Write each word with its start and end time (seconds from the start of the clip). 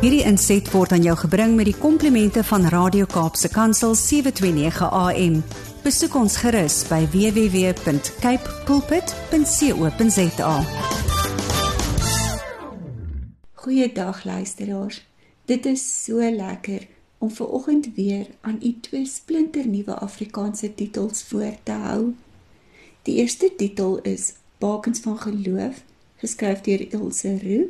Hierdie 0.00 0.22
inset 0.24 0.64
word 0.72 0.94
aan 0.96 1.02
jou 1.04 1.12
gebring 1.26 1.58
met 1.58 1.66
die 1.68 1.76
komplimente 1.76 2.40
van 2.48 2.62
Radio 2.72 3.04
Kaapse 3.04 3.50
Kansel 3.52 3.92
729 3.92 4.86
AM. 4.96 5.34
Besoek 5.84 6.14
ons 6.16 6.38
gerus 6.40 6.78
by 6.88 7.02
www.cape 7.12 8.54
pulpit.co.za. 8.64 10.54
Goeiedag 13.60 14.24
luisteraars. 14.24 15.02
Dit 15.44 15.68
is 15.68 15.84
so 15.84 16.16
lekker 16.16 16.86
om 17.18 17.28
ver 17.28 17.52
oggend 17.52 17.92
weer 17.94 18.26
aan 18.40 18.56
u 18.62 18.72
twee 18.80 19.04
splinternuwe 19.04 19.98
Afrikaanse 20.00 20.74
titels 20.74 21.22
voor 21.28 21.60
te 21.62 21.76
hou. 21.76 22.14
Die 23.02 23.20
eerste 23.20 23.52
titel 23.56 23.98
is 24.00 24.32
Bakens 24.58 25.04
van 25.04 25.20
Geloof, 25.20 25.84
geskryf 26.16 26.64
deur 26.64 26.88
Ilse 26.88 27.36
Roux, 27.42 27.68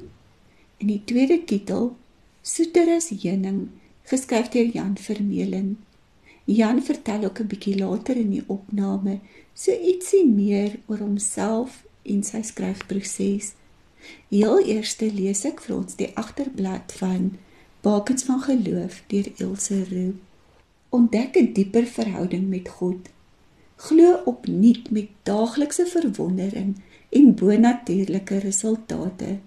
en 0.79 0.87
die 0.87 1.03
tweede 1.05 1.45
titel 1.45 1.99
Soeter 2.43 2.89
as 2.97 3.11
heuning, 3.13 3.69
geskryf 4.09 4.49
deur 4.49 4.71
Jan 4.73 4.97
Vermeulen. 4.97 5.79
Jan 6.45 6.83
vertel 6.83 7.25
ook 7.25 7.41
'n 7.41 7.47
bietjie 7.47 7.79
later 7.79 8.17
in 8.17 8.31
die 8.31 8.45
opname 8.47 9.21
so 9.55 9.73
ietsie 9.73 10.27
meer 10.27 10.79
oor 10.87 10.99
homself 10.99 11.85
en 12.03 12.23
sy 12.23 12.43
skryfproses. 12.43 13.53
Heel 14.29 14.59
eers 14.67 14.97
lees 15.01 15.45
ek 15.45 15.61
vir 15.61 15.77
ons 15.77 15.97
die 15.97 16.11
agterblad 16.17 16.93
van 16.93 17.37
Bakens 17.81 18.25
van 18.25 18.41
geloof 18.41 19.03
deur 19.07 19.29
Ilse 19.37 19.85
Roux. 19.91 20.17
Ontdek 20.89 21.37
'n 21.37 21.53
dieper 21.53 21.87
verhouding 21.87 22.49
met 22.49 22.69
God. 22.69 23.09
Glo 23.77 24.23
opnuut 24.25 24.91
met 24.91 25.09
daaglikse 25.23 25.87
verwondering 25.87 26.77
en 27.11 27.35
bonatuurlike 27.35 28.39
resultate. 28.39 29.39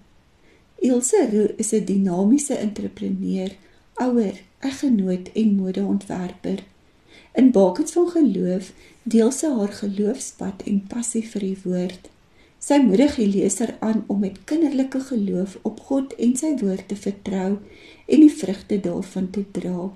Ilse 0.84 1.28
Roux 1.32 1.52
is 1.56 1.72
'n 1.72 1.84
dinamiese 1.84 2.56
entrepreneur, 2.56 3.50
ouer, 3.94 4.36
eggenoot 4.58 5.32
en 5.32 5.54
modeontwerper. 5.54 6.58
In 7.32 7.50
Bakens 7.50 7.92
van 7.92 8.08
geloof 8.08 8.72
deel 9.02 9.30
sy 9.30 9.46
haar 9.46 9.72
geloofspad 9.72 10.62
en 10.62 10.86
passie 10.88 11.22
vir 11.28 11.40
die 11.40 11.58
woord. 11.62 12.10
Sy 12.58 12.78
moedig 12.84 13.16
die 13.16 13.28
leser 13.28 13.76
aan 13.80 14.04
om 14.06 14.18
met 14.20 14.44
kinderlike 14.44 15.00
geloof 15.00 15.58
op 15.62 15.80
God 15.80 16.14
en 16.16 16.36
sy 16.36 16.52
woord 16.60 16.88
te 16.88 16.96
vertrou 16.96 17.50
en 18.06 18.20
die 18.20 18.36
vrugte 18.40 18.80
daarvan 18.80 19.30
te 19.30 19.44
dra. 19.50 19.90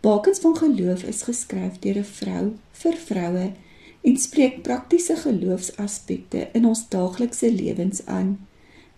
Bakens 0.00 0.38
van 0.38 0.56
geloof 0.56 1.02
is 1.02 1.22
geskryf 1.22 1.78
deur 1.78 1.98
'n 1.98 2.04
vrou 2.04 2.44
vir 2.72 2.96
vroue 3.06 3.52
en 4.00 4.16
spreek 4.16 4.62
praktiese 4.62 5.16
geloofsaspekte 5.16 6.48
in 6.52 6.66
ons 6.66 6.88
daaglikse 6.88 7.52
lewens 7.52 8.06
aan. 8.06 8.38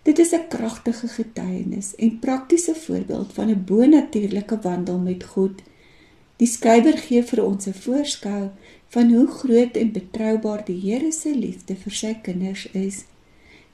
Dit 0.03 0.19
is 0.19 0.31
'n 0.31 0.47
kragtige 0.47 1.07
getuienis 1.07 1.95
en 1.95 2.19
praktiese 2.19 2.75
voorbeeld 2.75 3.33
van 3.33 3.49
'n 3.49 3.63
bonatuurlike 3.65 4.59
wandel 4.61 4.97
met 4.97 5.23
God. 5.23 5.51
Die 6.35 6.47
skrywer 6.47 6.97
gee 6.97 7.23
vir 7.23 7.45
ons 7.45 7.65
'n 7.65 7.73
voorskou 7.73 8.49
van 8.87 9.13
hoe 9.13 9.27
groot 9.27 9.75
en 9.75 9.91
betroubaar 9.91 10.65
die 10.65 10.79
Here 10.81 11.11
se 11.11 11.35
liefde 11.35 11.75
vir 11.75 11.91
sy 11.91 12.13
kinders 12.21 12.71
is. 12.71 13.05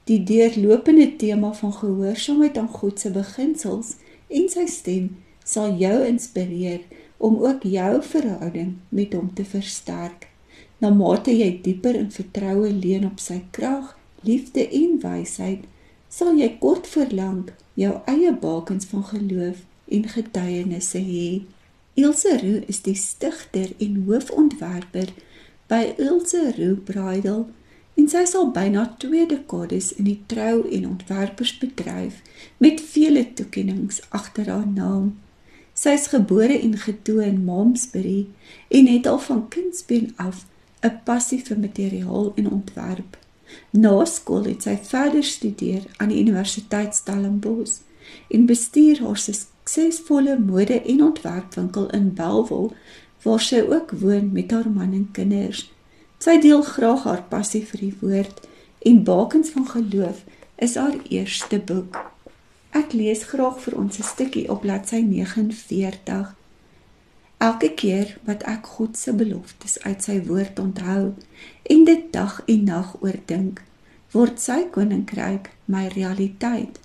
Die 0.03 0.23
deurlopende 0.23 1.15
tema 1.15 1.53
van 1.53 1.73
gehoorsaamheid 1.73 2.57
aan 2.57 2.69
God 2.69 2.99
se 2.99 3.11
beginsels 3.11 3.95
en 4.27 4.49
sy 4.49 4.65
stem 4.65 5.15
sal 5.43 5.77
jou 5.77 6.05
inspireer 6.05 6.81
om 7.17 7.37
ook 7.37 7.63
jou 7.63 8.03
verhouding 8.03 8.75
met 8.89 9.13
hom 9.13 9.33
te 9.33 9.45
versterk. 9.45 10.27
Na 10.77 10.89
mate 10.89 11.37
jy 11.37 11.59
dieper 11.61 11.95
in 11.95 12.11
vertroue 12.11 12.71
leun 12.71 13.05
op 13.05 13.19
sy 13.19 13.41
krag, 13.51 13.97
liefde 14.21 14.69
en 14.69 14.99
wysheid, 15.01 15.59
sal 16.17 16.33
jy 16.33 16.49
kort 16.61 16.87
voor 16.89 17.11
lank 17.13 17.53
jou 17.77 17.93
eie 18.09 18.31
bakens 18.41 18.87
van 18.89 19.03
geloof 19.05 19.61
en 19.93 20.07
getuienisse 20.09 20.97
hê. 20.97 21.27
Ilse 21.93 22.33
Roux 22.41 22.65
is 22.73 22.81
die 22.85 22.95
stigter 22.97 23.69
en 23.77 23.99
hoofontwerper 24.07 25.13
by 25.69 25.83
Ilse 26.01 26.41
Roux 26.57 26.81
Bridal 26.89 27.45
en 27.97 28.09
sy 28.09 28.23
sal 28.29 28.49
byna 28.55 28.87
2 29.03 29.27
dekades 29.29 29.91
in 29.97 30.09
die 30.09 30.19
trou 30.31 30.65
en 30.65 30.89
ontwerpersbedryf 30.95 32.19
met 32.63 32.81
vele 32.93 33.25
toekennings 33.37 34.01
agter 34.09 34.49
haar 34.53 34.67
naam. 34.69 35.13
Sy 35.77 35.93
is 35.99 36.09
gebore 36.13 36.57
en 36.57 36.73
getoe 36.81 37.21
in 37.27 37.43
Momsbury 37.45 38.25
en 38.73 38.89
het 38.89 39.09
al 39.09 39.21
van 39.29 39.45
kindsbeen 39.53 40.13
af 40.17 40.45
'n 40.81 40.97
passie 41.05 41.41
vir 41.45 41.59
materiaal 41.59 42.33
en 42.35 42.51
ontwerp. 42.51 43.26
Na 43.71 44.05
skool 44.05 44.43
het 44.43 44.63
sy 44.63 44.77
verder 44.81 45.23
studeer 45.23 45.85
aan 45.97 46.09
die 46.09 46.19
Universiteit 46.19 46.95
Stellenbosch 46.95 47.79
en 48.33 48.45
bestuur 48.45 48.99
haar 48.99 49.17
suksesvolle 49.17 50.39
mode- 50.39 50.81
en 50.81 51.03
ontwerpwinkel 51.03 51.89
in 51.89 52.13
Bellville 52.13 52.71
waar 53.23 53.39
sy 53.39 53.61
ook 53.67 53.91
woon 53.91 54.31
met 54.31 54.51
haar 54.51 54.69
man 54.69 54.93
en 54.93 55.09
kinders. 55.11 55.67
Sy 56.17 56.39
deel 56.41 56.61
graag 56.61 57.03
haar 57.03 57.23
passie 57.29 57.65
vir 57.65 57.79
die 57.79 57.95
woord 58.01 58.47
en 58.79 59.03
Bakens 59.03 59.49
van 59.49 59.67
Geloof 59.67 60.23
is 60.55 60.75
haar 60.75 60.95
eerste 61.09 61.59
boek. 61.59 61.97
Ek 62.71 62.93
lees 62.93 63.23
graag 63.31 63.59
vir 63.61 63.77
ons 63.77 63.99
'n 63.99 64.03
stukkie 64.03 64.49
op 64.49 64.61
bladsy 64.61 65.01
49. 65.01 66.35
Elke 67.37 67.69
keer 67.77 68.17
wat 68.25 68.41
ek 68.49 68.65
God 68.65 68.97
se 68.97 69.13
beloftes 69.13 69.77
uit 69.83 70.01
sy 70.03 70.17
woord 70.25 70.59
onthou 70.59 71.13
en 71.69 71.83
dit 71.85 72.07
dag 72.13 72.39
en 72.49 72.63
nag 72.65 72.95
oordink, 73.05 73.61
word 74.11 74.41
sy 74.41 74.63
koninkryk 74.73 75.51
my 75.69 75.85
realiteit. 75.93 76.79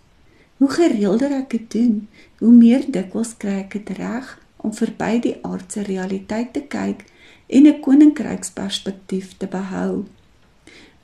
Hoe 0.61 0.69
gereelder 0.69 1.33
ek 1.39 1.49
dit 1.55 1.71
doen, 1.73 1.95
hoe 2.43 2.53
meer 2.53 2.85
dikwels 2.85 3.33
kry 3.41 3.63
ek 3.63 3.79
dit 3.79 3.95
reg 3.97 4.35
om 4.61 4.77
verby 4.77 5.17
die 5.25 5.35
aardse 5.41 5.87
realiteit 5.89 6.53
te 6.53 6.63
kyk 6.77 7.07
en 7.49 7.67
'n 7.67 7.81
koninkryksperspektief 7.81 9.37
te 9.41 9.47
behou. 9.47 10.05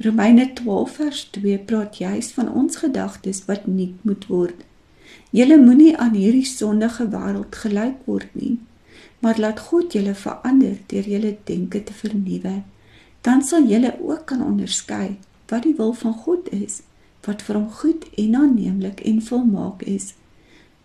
Romeine 0.05 0.53
12 0.53 0.91
vers 1.01 1.25
2 1.31 1.59
praat 1.59 1.97
juis 1.97 2.31
van 2.37 2.53
ons 2.53 2.77
gedagtes 2.77 3.45
wat 3.49 3.67
nuut 3.67 4.05
moet 4.05 4.27
word. 4.27 4.61
Julle 5.31 5.59
moenie 5.59 5.97
aan 5.97 6.15
hierdie 6.15 6.47
sondige 6.47 7.09
wêreld 7.09 7.57
gelyk 7.57 7.97
word 8.05 8.29
nie, 8.33 8.59
maar 9.19 9.39
laat 9.39 9.61
God 9.61 9.93
julle 9.93 10.15
verander 10.15 10.77
deur 10.87 11.09
julle 11.09 11.37
denke 11.45 11.83
te 11.84 11.93
vernuwe. 11.93 12.62
Dan 13.21 13.43
sal 13.43 13.67
julle 13.67 13.95
ook 14.01 14.27
kan 14.31 14.45
onderskei 14.45 15.19
wat 15.49 15.62
die 15.62 15.75
wil 15.77 15.93
van 15.93 16.15
God 16.15 16.49
is, 16.53 16.83
wat 17.25 17.43
vir 17.43 17.56
hom 17.56 17.71
goed 17.71 18.05
en 18.15 18.34
aanneemlik 18.34 19.01
en 19.01 19.23
volmaak 19.23 19.83
is. 19.83 20.15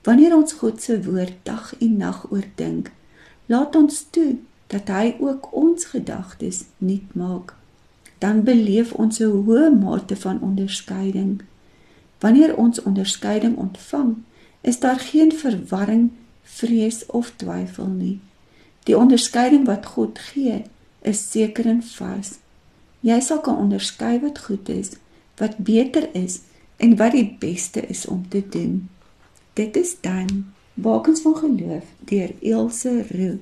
Wanneer 0.03 0.35
ons 0.35 0.53
God 0.59 0.81
se 0.81 0.97
woord 1.03 1.35
dag 1.43 1.73
en 1.79 1.97
nag 1.97 2.25
oordink, 2.31 2.91
laat 3.45 3.75
ons 3.75 4.05
toe 4.09 4.37
dat 4.67 4.87
hy 4.87 5.15
ook 5.19 5.51
ons 5.53 5.85
gedagtes 5.85 6.63
nuut 6.77 7.13
maak 7.13 7.53
dan 8.23 8.43
beleef 8.43 8.93
ons 9.03 9.19
'n 9.19 9.31
hoë 9.45 9.65
mate 9.83 10.15
van 10.15 10.41
onderskeiding 10.49 11.41
wanneer 12.23 12.51
ons 12.55 12.81
onderskeiding 12.89 13.55
ontvang 13.65 14.11
is 14.61 14.79
daar 14.79 14.99
geen 14.99 15.31
verwarring 15.43 16.11
vrees 16.43 17.05
of 17.05 17.33
twyfel 17.35 17.87
nie 17.87 18.19
die 18.83 18.97
onderskeiding 18.97 19.65
wat 19.65 19.85
God 19.95 20.19
gee 20.31 20.63
is 21.01 21.23
seker 21.31 21.69
en 21.69 21.83
vas 21.95 22.35
jy 23.01 23.19
sal 23.19 23.41
kan 23.45 23.57
onderskei 23.57 24.17
wat 24.23 24.43
goed 24.47 24.69
is 24.69 24.95
wat 25.41 25.57
beter 25.57 26.09
is 26.17 26.41
en 26.77 26.97
wat 26.99 27.15
die 27.15 27.29
beste 27.39 27.87
is 27.87 28.05
om 28.05 28.27
te 28.29 28.43
doen 28.57 28.89
dit 29.53 29.75
is 29.77 29.95
dan 30.01 30.45
bakens 30.73 31.21
van 31.21 31.35
geloof 31.37 31.89
deur 32.09 32.31
Elsje 32.41 33.05
Roux 33.09 33.39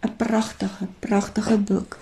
'n 0.00 0.16
pragtige, 0.16 0.86
pragtige 0.98 1.58
boek. 1.58 1.98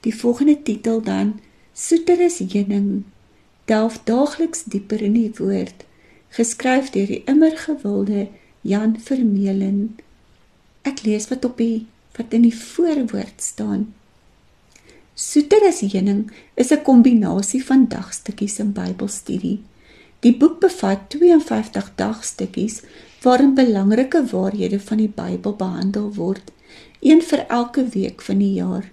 Die 0.00 0.14
volgende 0.16 0.62
titel 0.62 1.02
dan 1.02 1.40
Soeter 1.72 2.20
is 2.20 2.38
heuning. 2.38 3.04
Delf 3.64 4.00
daagliks 4.04 4.64
dieper 4.64 5.00
in 5.00 5.12
die 5.12 5.30
woord, 5.38 5.84
geskryf 6.28 6.90
deur 6.90 7.06
die 7.06 7.22
immer 7.24 7.56
gewilde 7.56 8.28
Jan 8.62 8.94
Vermeulen. 9.00 9.96
Ek 10.86 11.00
lees 11.02 11.24
wat 11.32 11.42
op 11.44 11.58
die 11.58 11.86
wat 12.14 12.34
in 12.36 12.44
die 12.46 12.54
voorwoord 12.54 13.42
staan. 13.42 13.88
Soeter 15.18 15.64
as 15.66 15.80
heuning 15.82 16.30
is 16.54 16.70
'n 16.70 16.84
kombinasie 16.86 17.62
van 17.64 17.88
dagstukkies 17.88 18.58
en 18.58 18.70
Bybelstudie. 18.72 19.58
Die 20.20 20.36
boek 20.36 20.60
bevat 20.60 21.10
52 21.10 21.90
dagstukkies 21.96 22.82
waarin 23.22 23.54
belangrike 23.54 24.22
waarhede 24.30 24.80
van 24.80 24.96
die 24.96 25.10
Bybel 25.10 25.56
behandel 25.56 26.14
word 26.14 26.52
een 27.00 27.22
vir 27.22 27.46
elke 27.48 27.84
week 27.88 28.22
van 28.22 28.38
die 28.38 28.52
jaar. 28.52 28.90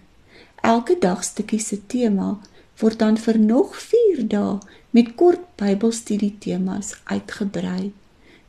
Elke 0.62 0.98
dagstukkie 1.00 1.60
se 1.60 1.78
tema 1.88 2.40
word 2.80 3.00
dan 3.00 3.18
vir 3.18 3.40
nog 3.40 3.76
4 3.78 4.28
dae 4.28 4.58
met 4.90 5.16
kort 5.16 5.46
Bybelstudie 5.56 6.36
temas 6.40 6.96
uitgebrei. 7.04 7.92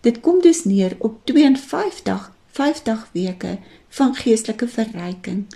Dit 0.00 0.20
kom 0.20 0.40
dus 0.40 0.64
neer 0.64 0.96
op 0.98 1.24
52 1.24 2.32
50 2.46 3.08
weke 3.12 3.58
van 3.88 4.14
geestelike 4.14 4.68
verryking. 4.68 5.46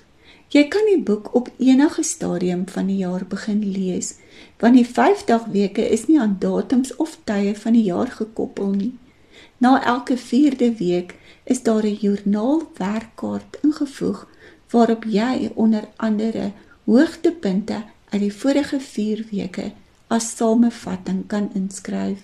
Jy 0.49 0.69
kan 0.69 0.85
die 0.87 1.01
boek 1.03 1.33
op 1.35 1.49
enige 1.59 2.03
stadium 2.03 2.69
van 2.69 2.87
die 2.87 2.97
jaar 2.97 3.25
begin 3.29 3.65
lees, 3.73 4.15
want 4.63 4.77
die 4.79 4.87
50 4.87 5.49
weke 5.55 5.89
is 5.89 6.07
nie 6.07 6.21
aan 6.21 6.37
datums 6.39 6.97
of 6.97 7.17
tye 7.25 7.55
van 7.57 7.73
die 7.73 7.87
jaar 7.89 8.13
gekoppel 8.21 8.71
nie. 8.77 8.93
Na 9.59 9.81
elke 9.85 10.17
4de 10.19 10.71
week 10.79 11.17
is 11.45 11.63
daar 11.63 11.85
'n 11.87 11.99
joernaal 12.01 12.63
werkkaart 12.77 13.59
ingevoeg 13.63 14.29
waarop 14.71 15.05
jy 15.05 15.51
onder 15.55 15.89
andere 15.97 16.53
hoogtepunte 16.85 17.83
uit 18.09 18.21
die 18.21 18.35
vorige 18.35 18.81
4 18.81 19.27
weke 19.31 19.73
as 20.07 20.37
samevatting 20.37 21.27
kan 21.27 21.51
inskryf. 21.55 22.19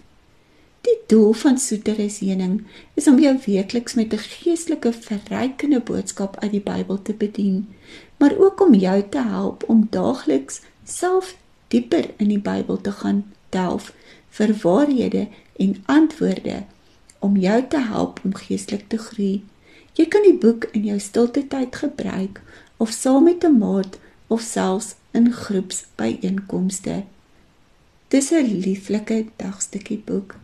Die 0.91 1.03
doel 1.07 1.33
van 1.39 1.59
Soeteres 1.59 2.17
Heuning 2.19 2.65
is 2.99 3.07
om 3.07 3.19
jou 3.23 3.31
weekliks 3.45 3.95
met 3.95 4.15
'n 4.15 4.19
geestelike 4.19 4.93
verrykende 4.93 5.81
boodskap 5.81 6.39
uit 6.39 6.51
die 6.51 6.61
Bybel 6.61 7.03
te 7.03 7.13
bedien, 7.13 7.69
maar 8.17 8.35
ook 8.39 8.61
om 8.61 8.75
jou 8.75 9.03
te 9.09 9.23
help 9.23 9.69
om 9.69 9.87
daagliks 9.91 10.61
self 10.85 11.37
dieper 11.69 12.11
in 12.17 12.29
die 12.29 12.41
Bybel 12.41 12.81
te 12.81 12.93
gaan 12.93 13.33
delf 13.49 13.93
vir 14.29 14.55
waarhede 14.63 15.29
en 15.57 15.77
antwoorde 15.87 16.63
om 17.19 17.37
jou 17.37 17.67
te 17.69 17.79
help 17.79 18.21
om 18.25 18.35
geestelik 18.35 18.89
te 18.89 18.99
groei. 18.99 19.45
Jy 19.93 20.07
kan 20.07 20.23
die 20.23 20.39
boek 20.39 20.65
in 20.73 20.85
jou 20.85 20.99
stilte 20.99 21.47
tyd 21.47 21.77
gebruik 21.77 22.43
of 22.77 22.91
saam 22.91 23.25
met 23.25 23.45
'n 23.45 23.59
maat 23.59 23.99
of 24.27 24.41
selfs 24.41 24.95
in 25.11 25.33
groepsbyeenkomste. 25.33 27.03
Dis 28.09 28.31
'n 28.31 28.61
lieflike 28.67 29.27
dagstukkie 29.37 30.03
boek. 30.05 30.35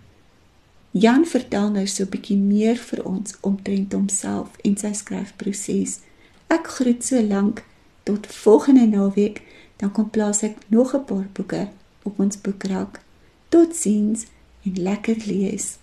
Jan 0.97 1.27
vertel 1.29 1.71
nou 1.71 1.87
so 1.87 2.05
'n 2.05 2.09
bietjie 2.09 2.37
meer 2.41 2.77
vir 2.89 3.01
ons 3.05 3.35
omtrent 3.41 3.93
homself 3.93 4.49
en 4.65 4.77
sy 4.77 4.93
skryfproses. 4.93 6.01
Ek 6.49 6.67
groet 6.67 7.05
so 7.05 7.21
lank 7.23 7.65
tot 8.05 8.27
volgende 8.27 8.87
naweek, 8.87 9.43
dan 9.77 9.93
kom 9.93 10.09
plaas 10.11 10.43
ek 10.43 10.57
nog 10.69 10.95
'n 10.95 11.05
paar 11.05 11.29
boeke 11.33 11.69
op 12.03 12.19
ons 12.19 12.41
boekrak. 12.41 13.01
Totsiens 13.49 14.27
en 14.65 14.73
lekker 14.83 15.17
lees. 15.27 15.79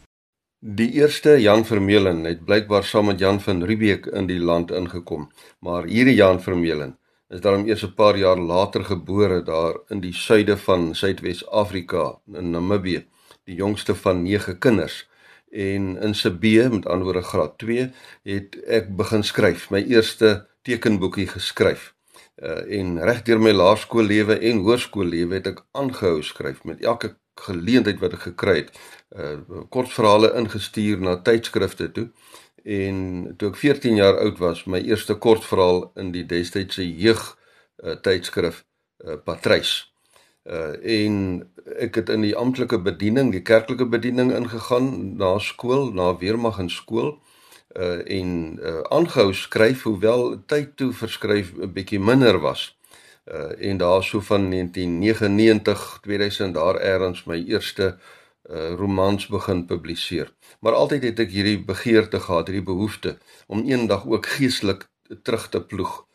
Die 0.59 0.91
eerste 0.91 1.41
Jan 1.41 1.65
Vermeulen 1.65 2.23
het 2.23 2.45
blykbaar 2.45 2.83
saam 2.83 3.05
met 3.05 3.19
Jan 3.19 3.41
van 3.41 3.63
Riebeeck 3.63 4.05
in 4.05 4.25
die 4.25 4.39
land 4.39 4.71
ingekom, 4.71 5.29
maar 5.59 5.83
hierdie 5.83 6.15
Jan 6.15 6.41
Vermeulen 6.41 6.97
is 7.29 7.41
daarom 7.41 7.67
eers 7.67 7.83
'n 7.83 7.93
paar 7.93 8.17
jaar 8.17 8.39
later 8.39 8.83
gebore 8.83 9.43
daar 9.43 9.75
in 9.89 9.99
die 9.99 10.13
suide 10.13 10.57
van 10.57 10.95
Suidwes-Afrika 10.95 12.19
in 12.33 12.49
Namibië, 12.49 13.05
die 13.49 13.55
jongste 13.55 13.95
van 13.95 14.23
9 14.23 14.57
kinders. 14.59 15.03
En 15.51 15.97
in 16.01 16.15
Sibee, 16.15 16.69
met 16.69 16.85
ander 16.85 17.03
woorde 17.03 17.21
graad 17.21 17.57
2, 17.57 17.89
het 18.23 18.55
ek 18.67 18.95
begin 18.97 19.23
skryf, 19.23 19.69
my 19.69 19.83
eerste 19.85 20.47
tekenboekie 20.61 21.27
geskryf. 21.27 21.91
Uh, 22.41 22.63
en 22.79 22.97
reg 23.05 23.21
deur 23.27 23.41
my 23.41 23.51
laerskoollewe 23.53 24.39
en 24.49 24.63
hoërskoollewe 24.65 25.37
het 25.37 25.51
ek 25.51 25.59
aangehou 25.77 26.23
skryf 26.25 26.63
met 26.65 26.81
elke 26.81 27.11
geleentheid 27.45 27.99
wat 28.01 28.15
ek 28.17 28.25
gekry 28.31 28.55
het. 28.63 28.71
Uh 29.13 29.65
kortverhale 29.69 30.31
ingestuur 30.39 31.01
na 31.01 31.13
tydskrifte 31.21 31.91
toe 31.93 32.07
en 32.63 32.97
toe 33.37 33.51
ek 33.51 33.59
14 33.59 33.99
jaar 33.99 34.17
oud 34.23 34.39
was, 34.41 34.63
my 34.65 34.79
eerste 34.81 35.15
kortverhaal 35.19 35.91
in 35.99 36.13
die 36.15 36.23
destydse 36.25 36.85
jeug 36.85 37.21
uh, 37.83 37.97
tydskrif 38.01 38.63
uh, 39.03 39.17
Patrys. 39.25 39.92
Uh 40.43 40.75
en 40.83 41.13
ek 41.79 41.95
het 41.95 42.09
in 42.11 42.21
die 42.25 42.35
amptelike 42.35 42.81
bediening, 42.83 43.31
die 43.31 43.41
kerklike 43.41 43.85
bediening 43.87 44.33
ingegaan 44.35 45.15
na 45.15 45.37
skool, 45.39 45.93
na 45.95 46.09
weermag 46.19 46.59
en 46.59 46.69
skool 46.69 47.13
uh 47.79 48.01
en 48.17 48.59
uh 48.59 48.81
aangehou 48.91 49.31
skryf 49.33 49.85
hoewel 49.87 50.43
tyd 50.45 50.75
toe 50.75 50.91
verskryf 50.93 51.53
'n 51.55 51.71
bietjie 51.73 51.99
minder 51.99 52.39
was. 52.39 52.75
Uh 53.25 53.55
en 53.69 53.77
daar 53.77 54.03
so 54.03 54.19
van 54.19 54.49
1999 54.49 55.99
2000 56.03 56.53
daar 56.53 56.81
eers 56.81 57.23
my 57.23 57.39
eerste 57.47 57.97
uh 58.49 58.75
romans 58.75 59.27
begin 59.27 59.65
publiseer. 59.65 60.33
Maar 60.59 60.73
altyd 60.73 61.03
het 61.03 61.19
ek 61.19 61.31
hierdie 61.31 61.63
begeerte 61.63 62.19
gehad, 62.19 62.47
hierdie 62.47 62.67
behoefte 62.73 63.17
om 63.47 63.63
eendag 63.63 64.05
ook 64.05 64.25
geestelik 64.25 64.89
terug 65.23 65.49
te 65.49 65.61
ploeg 65.63 66.05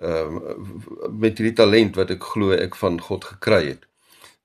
ehm 0.00 0.36
uh, 0.36 1.08
met 1.10 1.38
hierdie 1.38 1.56
talent 1.56 1.96
wat 1.96 2.10
ek 2.10 2.24
glo 2.32 2.52
ek 2.52 2.76
van 2.76 3.00
God 3.00 3.24
gekry 3.24 3.62
het. 3.72 3.86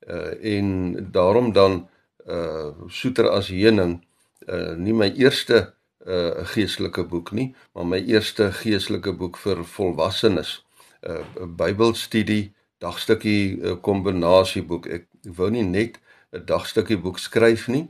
Uh 0.07 0.33
en 0.55 0.67
daarom 1.11 1.51
dan 1.53 1.87
uh 2.27 2.71
soeter 2.87 3.29
as 3.29 3.51
heuning 3.51 3.99
uh 4.47 4.73
nie 4.75 4.93
my 4.93 5.11
eerste 5.17 5.73
uh 6.07 6.45
geestelike 6.53 7.03
boek 7.03 7.31
nie, 7.31 7.55
maar 7.73 7.85
my 7.85 7.99
eerste 7.99 8.51
geestelike 8.51 9.13
boek 9.13 9.37
vir 9.37 9.63
volwassenes. 9.65 10.61
Uh 11.01 11.23
Bybelstudie, 11.45 12.53
dagstukkie 12.79 13.57
uh, 13.61 13.75
kombinasieboek. 13.81 14.87
Ek 14.87 15.07
wou 15.37 15.49
nie 15.49 15.63
net 15.63 15.99
'n 16.31 16.45
dagstukkie 16.45 16.97
boek 16.97 17.19
skryf 17.19 17.67
nie. 17.67 17.87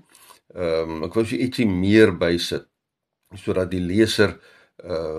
Ehm 0.56 0.90
um, 0.98 1.04
ek 1.04 1.14
wou 1.16 1.26
ietsie 1.26 1.68
meer 1.68 2.12
bysit 2.18 2.68
sodat 3.36 3.72
die 3.72 3.80
leser 3.80 4.30
uh 4.36 4.61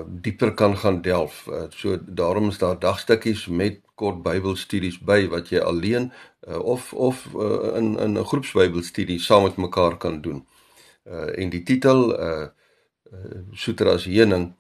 dieper 0.06 0.54
kan 0.54 0.76
gaan 0.78 1.02
delf. 1.02 1.46
Uh, 1.46 1.64
so 1.70 1.98
daarom 2.06 2.48
is 2.48 2.58
daar 2.58 2.78
dagstukkies 2.78 3.46
met 3.46 3.80
kort 3.94 4.22
Bybelstudies 4.22 4.98
by 4.98 5.28
wat 5.30 5.52
jy 5.52 5.60
alleen 5.62 6.10
uh, 6.48 6.58
of 6.58 6.92
of 6.92 7.26
uh, 7.34 7.76
in 7.76 7.98
in 7.98 8.18
'n 8.18 8.24
groepsbybelstudie 8.24 9.20
saam 9.20 9.42
met 9.42 9.56
mekaar 9.56 9.96
kan 9.96 10.20
doen. 10.20 10.46
Uh 11.06 11.38
en 11.38 11.50
die 11.50 11.62
titel 11.62 12.20
uh, 12.20 12.46
uh 13.12 13.38
Soetras 13.52 14.04
heuning 14.04 14.52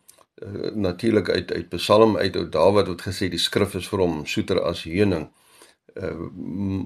uh, 0.42 0.70
natuurlik 0.74 1.28
uit 1.28 1.52
uit 1.52 1.68
Psalm 1.68 2.16
uit 2.16 2.36
ou 2.36 2.48
Dawid 2.48 2.86
wat 2.86 3.02
gesê 3.02 3.28
die 3.28 3.38
skrif 3.38 3.74
is 3.74 3.88
vir 3.88 3.98
hom 3.98 4.26
soeter 4.26 4.62
as 4.62 4.82
heuning. 4.82 5.30
Uh, 5.94 6.14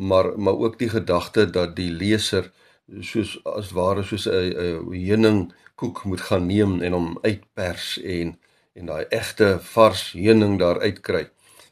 maar 0.08 0.32
maar 0.38 0.56
ook 0.56 0.78
die 0.78 0.88
gedagte 0.88 1.50
dat 1.50 1.76
die 1.76 1.90
leser 1.90 2.52
soos 3.00 3.37
as 3.44 3.73
ware 3.75 4.03
soos 4.03 4.27
'n 4.27 4.91
heuning 4.93 5.53
koek 5.75 6.05
moet 6.05 6.21
gaan 6.21 6.47
neem 6.47 6.83
en 6.83 6.93
hom 6.93 7.19
uitpers 7.23 7.99
en 8.03 8.37
en 8.77 8.87
daai 8.87 9.06
egte 9.09 9.59
vars 9.73 10.12
heuning 10.12 10.59
daar 10.59 10.81
uitkry. 10.81 11.25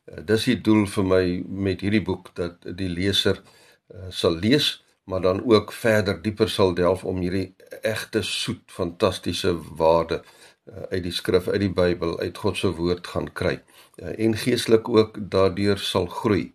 Uh, 0.09 0.21
dis 0.25 0.45
die 0.45 0.61
doel 0.61 0.87
vir 0.87 1.05
my 1.05 1.25
met 1.67 1.81
hierdie 1.85 2.05
boek 2.05 2.31
dat 2.35 2.65
die 2.79 2.89
leser 2.89 3.41
uh, 3.41 4.09
sal 4.11 4.37
lees 4.37 4.85
maar 5.05 5.21
dan 5.21 5.43
ook 5.45 5.73
verder 5.73 6.23
dieper 6.23 6.49
sal 6.49 6.75
delf 6.75 7.05
om 7.05 7.21
hierdie 7.21 7.55
egte 7.83 8.23
soet 8.23 8.63
fantastiese 8.67 9.53
waarde 9.77 10.23
uh, 10.23 10.83
uit 10.91 11.03
die 11.03 11.13
skrif 11.13 11.49
uit 11.49 11.61
die 11.61 11.73
Bybel 11.73 12.19
uit 12.21 12.39
God 12.39 12.57
se 12.57 12.73
woord 12.77 13.07
gaan 13.07 13.29
kry 13.33 13.59
uh, 14.03 14.13
en 14.19 14.37
geestelik 14.37 14.89
ook 14.89 15.21
daardeur 15.21 15.79
sal 15.79 16.07
groei. 16.07 16.53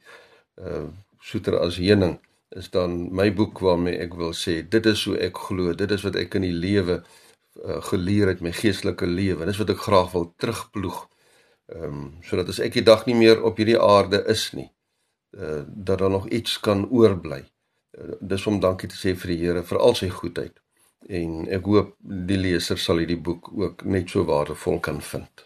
Uh 0.57 0.89
soeter 1.29 1.59
as 1.59 1.75
heuning 1.77 2.15
is 2.49 2.69
dan 2.73 3.13
my 3.13 3.29
boek 3.33 3.59
waarmee 3.59 3.99
ek 4.01 4.15
wil 4.17 4.33
sê 4.33 4.61
dit 4.67 4.85
is 4.89 5.03
hoe 5.05 5.17
ek 5.21 5.37
glo 5.37 5.73
dit 5.77 5.91
is 5.91 6.05
wat 6.05 6.17
ek 6.17 6.39
in 6.39 6.47
die 6.47 6.55
lewe 6.55 6.99
uh, 6.99 7.77
geleer 7.91 8.31
het 8.33 8.41
my 8.41 8.51
geestelike 8.55 9.05
lewe. 9.05 9.45
Dis 9.45 9.61
wat 9.61 9.73
ek 9.75 9.85
graag 9.85 10.11
wil 10.15 10.31
terugploeg 10.37 10.99
ehm 11.69 11.85
um, 11.85 12.05
sodat 12.25 12.49
as 12.49 12.61
ek 12.65 12.79
die 12.79 12.85
dag 12.85 13.05
nie 13.05 13.17
meer 13.17 13.43
op 13.45 13.59
hierdie 13.61 13.77
aarde 13.77 14.23
is 14.33 14.47
nie 14.57 14.69
uh, 15.37 15.61
dat 15.67 16.01
daar 16.01 16.09
nog 16.09 16.29
iets 16.29 16.59
kan 16.59 16.87
oorbly. 16.89 17.43
Uh, 17.93 18.15
dis 18.19 18.47
om 18.49 18.59
dankie 18.59 18.89
te 18.89 18.97
sê 18.97 19.13
vir 19.13 19.35
die 19.35 19.39
Here 19.43 19.63
vir 19.63 19.79
al 19.79 19.95
sy 19.95 20.09
goedheid. 20.09 20.57
En 21.07 21.45
ek 21.47 21.69
hoop 21.69 21.93
die 22.01 22.37
leser 22.37 22.77
sal 22.77 23.03
hierdie 23.03 23.21
boek 23.21 23.51
ook 23.53 23.85
net 23.85 24.09
so 24.09 24.25
waardevol 24.25 24.81
kan 24.83 25.01
vind 25.01 25.45